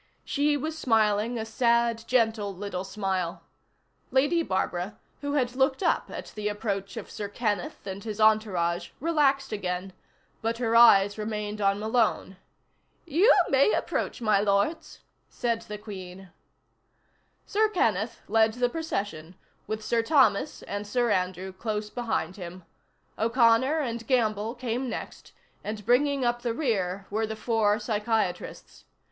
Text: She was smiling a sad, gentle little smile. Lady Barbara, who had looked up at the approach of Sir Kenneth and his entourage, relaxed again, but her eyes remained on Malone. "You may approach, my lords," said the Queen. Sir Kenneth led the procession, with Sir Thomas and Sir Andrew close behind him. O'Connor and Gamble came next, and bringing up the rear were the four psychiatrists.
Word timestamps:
She 0.25 0.57
was 0.57 0.75
smiling 0.75 1.37
a 1.37 1.45
sad, 1.45 2.03
gentle 2.07 2.55
little 2.55 2.83
smile. 2.83 3.43
Lady 4.09 4.41
Barbara, 4.41 4.97
who 5.21 5.33
had 5.33 5.55
looked 5.55 5.83
up 5.83 6.09
at 6.09 6.31
the 6.33 6.47
approach 6.47 6.97
of 6.97 7.11
Sir 7.11 7.29
Kenneth 7.29 7.85
and 7.85 8.03
his 8.03 8.19
entourage, 8.19 8.89
relaxed 8.99 9.51
again, 9.51 9.93
but 10.41 10.57
her 10.57 10.75
eyes 10.75 11.19
remained 11.19 11.61
on 11.61 11.79
Malone. 11.79 12.37
"You 13.05 13.31
may 13.49 13.73
approach, 13.73 14.21
my 14.21 14.39
lords," 14.39 15.01
said 15.29 15.61
the 15.61 15.77
Queen. 15.77 16.31
Sir 17.45 17.69
Kenneth 17.69 18.21
led 18.27 18.53
the 18.55 18.69
procession, 18.69 19.35
with 19.67 19.85
Sir 19.85 20.01
Thomas 20.01 20.63
and 20.63 20.87
Sir 20.87 21.11
Andrew 21.11 21.53
close 21.53 21.91
behind 21.91 22.37
him. 22.37 22.65
O'Connor 23.19 23.77
and 23.77 24.07
Gamble 24.07 24.55
came 24.55 24.89
next, 24.89 25.31
and 25.63 25.85
bringing 25.85 26.25
up 26.25 26.41
the 26.41 26.55
rear 26.55 27.05
were 27.11 27.27
the 27.27 27.35
four 27.35 27.77
psychiatrists. 27.77 28.85